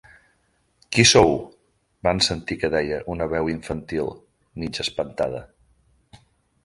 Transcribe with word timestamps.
Qui 0.95 1.03
sou? 1.09 1.33
—van 1.39 2.21
sentir 2.29 2.57
que 2.63 2.71
deia 2.77 2.99
una 3.17 3.27
veu 3.37 3.51
infantil, 3.55 4.13
mig 4.65 4.81
espantada. 4.85 5.45